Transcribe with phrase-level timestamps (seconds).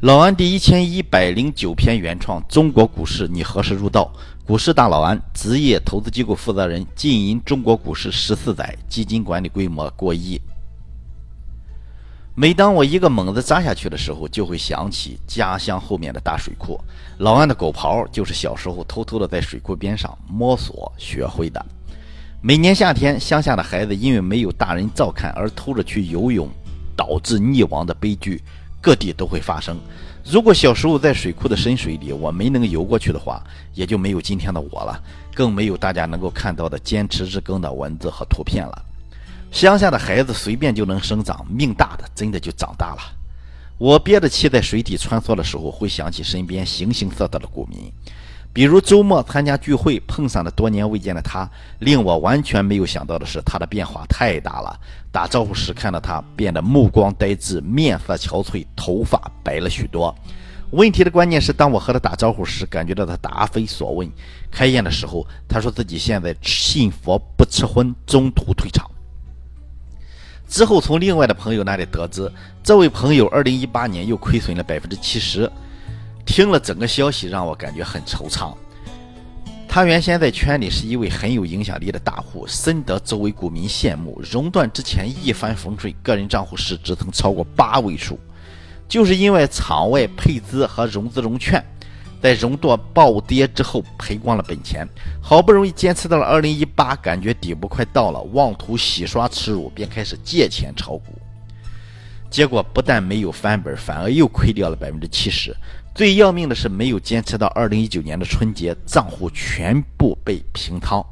[0.00, 4.12] 老安第一千一百零九篇原创《中国股市你何时入道》，
[4.46, 10.38] 股市大老安，职业投资机构负责人，经营中国股市十四载，基金管理规模过亿。
[12.34, 16.78] 每当我一个猛子扎下去的时候，就会想起家乡后面的大水库。
[17.18, 21.64] 老安的狗刨就是小时候偷偷的在水库边上摸索学会的。
[22.42, 26.46] 每年夏天，乡下的孩子因为没有大人照看而偷着去游泳，
[26.94, 28.42] 导致溺亡的悲剧，
[28.84, 29.80] 各地都会发生。
[30.22, 33.42] 如果小时候在水库的深水里我没能游过去的话，
[33.72, 35.02] 也就没有今天的我了，
[35.34, 38.84] 更没有大家能够看到的坚持日更的文字和图片了。
[39.50, 43.00] 乡下的孩子随便就能生长，命大的真的就长大了。
[43.78, 47.90] 我憋着气在水底穿梭的时候，会想起身边形形色色的股民，
[48.54, 51.46] 比如周末参加聚会碰上了多年未见的他。
[51.80, 54.78] 令我完全没有想到的是，他的变化太大了。
[55.10, 60.14] 打招呼时看到他，变得目光呆滞，面色憔悴，头发白了许多。
[60.70, 64.08] 问题的关键是，当我和他打招呼时，感觉到他答非所问。
[64.52, 68.88] 开宴的时候，他说自己现在信佛不吃荤，中途退场。
[70.46, 72.30] 之后，从另外的朋友那里得知，
[72.62, 75.50] 这位朋友2018年又亏损了百分之七十。
[76.34, 78.56] 听了整个消息，让我感觉很惆怅。
[79.68, 84.20] 他原先在圈里是一位很有影响力的大户，深得周围股民羡慕。
[84.20, 88.18] 熔断之前一帆风顺，个人账户市值曾超过八位数，
[88.88, 91.64] 就是因为场外配资和融资融券。
[92.20, 94.84] 在熔断暴跌之后赔光了本钱，
[95.22, 101.16] 好不容易坚持到了二零一八，感觉底部快到了，妄图洗刷耻辱，便开始借钱炒股。
[102.28, 105.54] 结果不但没有翻本，反而又亏掉了百分之七十。
[105.94, 111.04] 最要命的是，没有坚持到二零一九年的春节，账户全部被平仓。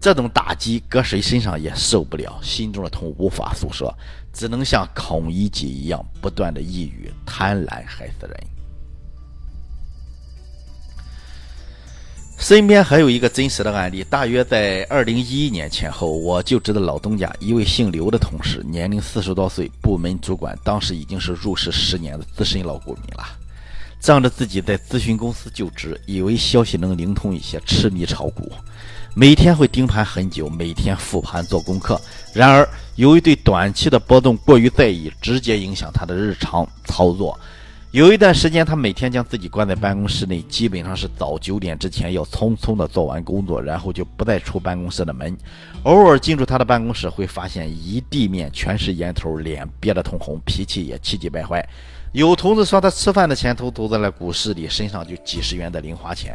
[0.00, 3.96] 这种打击，搁谁身上也受不了，心中的痛无法诉说，
[4.32, 8.36] 只能像孔乙己一样，不断的抑郁，贪婪害死人。
[12.36, 23.24] 身边还有一个真实的案例，大约在二零一一年前后，我就知道老东家一位姓刘的同事，年龄四十多岁，部门主管，当时已经是入市十年的资深老股民了。
[24.06, 28.52] 仗着自己在咨询公司就职，以为消息能灵通一些，痴迷炒股，
[29.16, 32.00] 每天会盯盘很久，每天复盘做功课。
[32.32, 37.36] 然而，由于对短期的波动过于在意，直接影响他的日常操作。
[37.90, 45.36] 有一段时间，他每天将自己关在办公室内，基本上是早九点之前要匆匆的做完工作，然后就不再出办公室的门。
[45.82, 51.68] 偶尔进入他的办公室，会发现一地面全是烟头，脸憋得通红，脾气也气急败坏。
[52.16, 56.34] 有同事说他吃饭的钱都投在了股市里，身上就几十元的零花钱，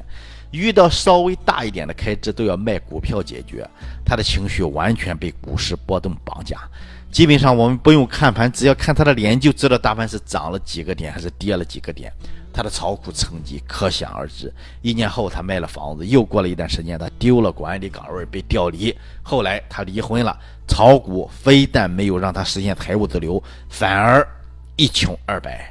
[0.52, 3.68] 遇到稍微大一点的开支都要卖股票解决。
[4.06, 6.56] 他的情绪完全被股市波动绑架。
[7.10, 12.14] 基本上我们不用看盘，只要看他的脸就知道大盘是涨了几个点还是跌了几个点。
[12.54, 14.54] 他的炒股成绩可想而知。
[14.84, 18.96] 一年后他卖了房子，又过了一段时间他丢了管理岗位被调离。
[19.24, 20.38] 后来他离婚了。
[20.68, 24.26] 炒股非但没有让他实现财务自由，反而
[24.76, 25.68] 一穷二白。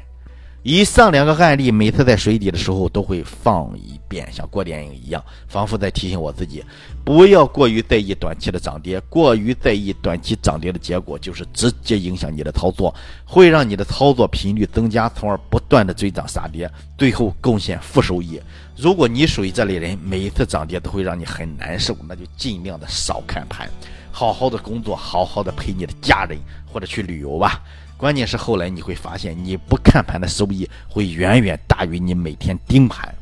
[0.62, 6.62] 以上两个案例，每次在水底的时候都会放一遍，像过电影一样，仿佛在提醒我自己，
[7.02, 9.00] 不要过于在意短期的涨跌。
[9.08, 12.94] 过于在意短期涨跌的结果，就是直接影响你的操作，
[13.24, 18.38] 会让你的操作频率增加，从而不断的追涨杀跌，最后贡献负收益。
[18.76, 23.66] 如果你属于这类人，每一次涨跌都会让你很难受，那就尽量的少看盘，
[24.12, 26.38] 好好的工作，好好的陪你的家人，
[26.70, 27.62] 或者去旅游吧。
[28.00, 33.14] 关键是后来你会发现，你不看盘的收益会远远大于你每天盯盘。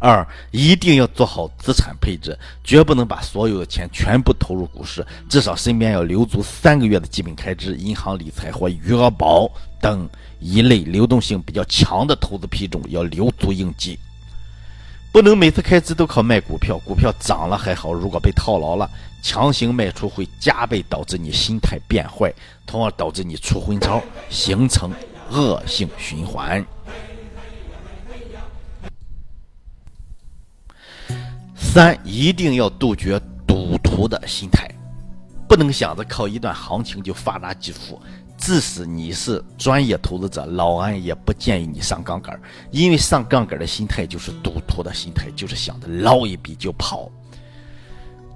[0.00, 9.48] 二，一定要做好资产配置，绝不能把所有的钱全部投入股市，至少身边要留足三个月的基本开支，银行理财或余额宝
[9.80, 10.08] 等
[10.40, 13.96] 一类流动性比较强的投资品种要留足应急。
[15.12, 18.90] 不能每次开支都靠卖股票，股票涨了还好，如果被套牢了，
[19.22, 22.32] 强行卖出会加倍导致你心态变坏，
[22.66, 24.90] 从而导致你出昏招，形成
[25.30, 26.64] 恶性循环。
[31.54, 34.66] 三，一定要杜绝赌徒的心态，
[35.46, 38.00] 不能想着靠一段行情就发达致富。
[38.44, 42.38] 即使你是专业投资者，老安也不建议你上杠杆，
[42.72, 47.08] 因为上杠杆的心态就是赌徒的心态，就是想着捞一笔就跑。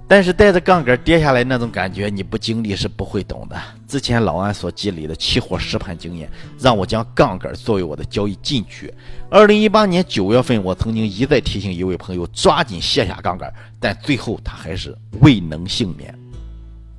[0.07, 3.61] 但是带着杠杆跌下来那种感觉，你不经历是不会懂的。
[3.85, 8.91] 之前老安所积累的期货实盘经验，让我将杠杆作为我的交易禁区。
[9.29, 16.17] 二零一八年九月份，我曾经一再提醒一位朋友抓紧卸下杠杆，但最后他还是未能幸免，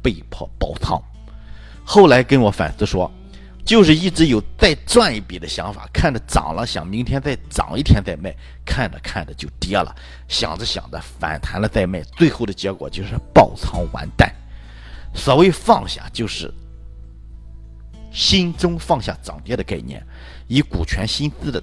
[0.02, 1.02] 被迫爆仓。
[1.90, 3.10] 后来跟我反思说，
[3.64, 8.30] 就是一直有再赚一笔的想法，看着涨了，想明天再涨一天再卖，
[8.62, 9.90] 看着看着就跌了，
[10.28, 14.30] 想着想着反弹了再卖，最后的结果就是爆仓完蛋。
[15.14, 16.52] 所谓放下，就是
[18.12, 20.06] 心中放下涨跌的概念，
[20.46, 21.62] 以股权薪资的。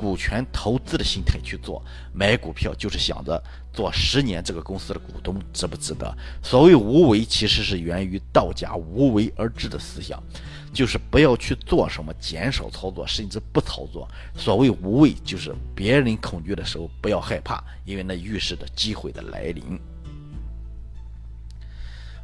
[0.00, 6.10] 股权投资的心态去做买股票，就是想着做十年这个公司的股东值不值得。
[6.42, 10.18] 所谓无为，其实是源于道家无为而治的思想，
[10.72, 14.08] 就是不要去做什么，减少操作，甚至不操作。
[14.34, 19.78] 所谓无为，就是别人恐惧的时候不要害怕，因为那预示着机会的来临。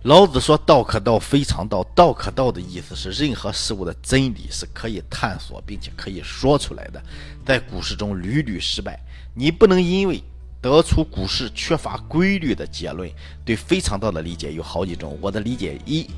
[0.07, 1.83] 老子说：“道可道，非常道。
[1.93, 7.03] 道可道的意思是，任何事物的真理是可以探索并且可以说出来的。
[7.45, 9.01] 在股市中屡屡失败，
[9.35, 10.23] 你不能因为
[10.63, 13.11] 得出股市缺乏规律的结论。
[13.45, 15.19] 对非常道的理解有好几种。
[15.21, 16.09] 我的理解一，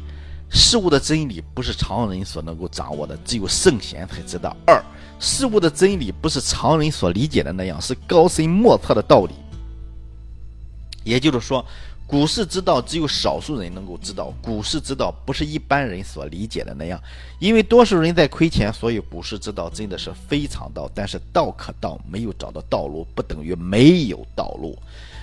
[0.50, 4.54] 事物的真理不是常人所能够掌握的，只有圣贤才知道。
[4.66, 4.84] 二，
[5.18, 9.32] 事物的真理不是常人所理解的那样，是高深莫测的道理。
[11.04, 11.64] 也就是说。”
[12.08, 16.98] 股市之道只有少数人能够知道，股市之道不是一般人所理解的那样，
[17.38, 20.90] 因为多数人在亏钱，所以股市之道真的是非常道。
[20.94, 24.74] 但是道可道，没有找到道路，不等于没有道路。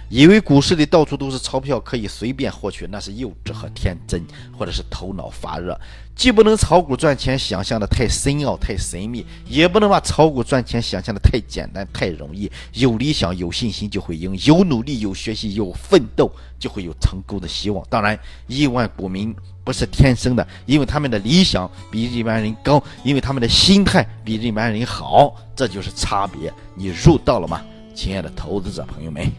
[0.09, 4.23] 以为股市里到处都是钞票，可以随便获取，那是幼稚和天真，
[4.57, 5.79] 或者是头脑发热。
[6.15, 12.49] 既不能炒股赚钱想象的太深奥、太神秘，也不能把炒股赚钱想象的太简单、太容易。
[12.73, 17.85] 有理想、有信心就会赢；有努力、有学习、有奋斗，就会有成功的希望。
[17.89, 18.17] 当然，
[18.47, 19.35] 亿万股民
[19.65, 26.53] 不是天生的，因为他们的理想比一般人高，因为他们的心态比一般人好，这就是差别。
[26.75, 27.61] 你入道了吗，
[27.93, 29.29] 亲爱的投资者朋友们？